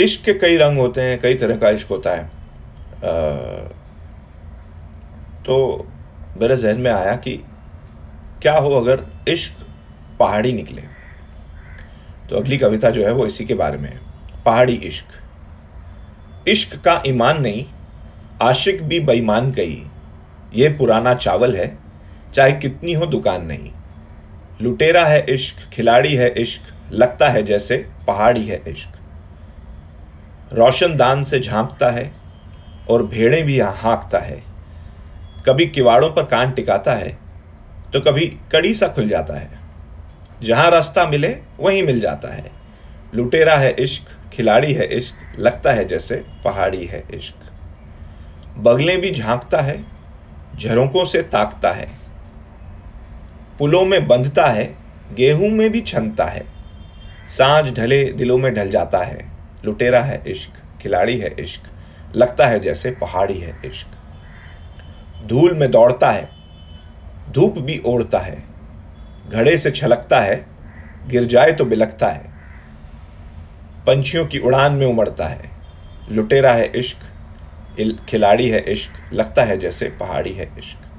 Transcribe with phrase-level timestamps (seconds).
[0.00, 2.30] इश्क के कई रंग होते हैं कई तरह का इश्क होता है। आ,
[5.44, 5.88] तो
[6.40, 7.44] मेरे जहन में आया कि
[8.42, 9.66] क्या हो अगर इश्क
[10.18, 10.82] पहाड़ी निकले।
[12.30, 14.00] तो अगली कविता जो है वो इसी के बारे में है।
[14.44, 15.06] पहाड़ी इश्क।
[16.48, 17.66] इश्क का ईमान नहीं
[18.42, 19.82] आशिक भी बेईमान कही।
[20.54, 21.78] ये पुराना चावल है
[22.34, 23.70] चाहे कितनी हो दुकान नहीं।
[24.62, 28.99] लुटेरा है इश्क खिलाड़ी है इश्क लगता है जैसे पहाड़ी है इश्क।
[30.52, 32.10] रोशनदान से झांकता है
[32.90, 34.42] और भेड़ें भी यहाँ हाँकता है।
[35.46, 37.18] कभी किवाड़ों पर कान टिकाता है
[37.92, 39.58] तो कभी कड़ी सा खुल जाता है।
[40.42, 42.50] जहाँ रास्ता मिले, वहीं मिल जाता है।
[43.14, 47.34] लुटेरा है इश्क, खिलाड़ी है इश्क, लगता है जैसे पहाड़ी है इश्क।
[48.58, 49.82] बगलें भी झांकता है
[50.56, 51.88] झरोकों से ताकता है।
[53.58, 54.74] पुलों में बंधता है,
[55.14, 56.44] गेहूँ में भी छनता है।
[57.28, 59.28] साँझ ढले दिलों में ढल जाता है।
[59.64, 60.50] लुटेरा है इश्क,
[60.82, 61.70] खिलाड़ी है इश्क,
[62.16, 66.28] लगता है जैसे पहाड़ी है इश्क। धूल में दौड़ता है,
[67.30, 68.42] धूप भी ओढ़ता है,
[69.28, 70.44] घड़े से छलकता है,
[71.08, 72.28] गिर जाए तो बिलकता है।
[73.86, 75.50] पंछियों की उड़ान में उमड़ता है,
[76.10, 77.08] लुटेरा है इश्क
[78.08, 80.89] खिलाड़ी है इश्क, लगता है जैसे पहाड़ी है इश्क।